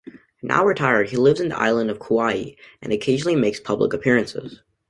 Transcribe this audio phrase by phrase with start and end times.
[0.41, 4.63] Now retired, he lives on the island of Kaua'i and occasionally makes public appearances.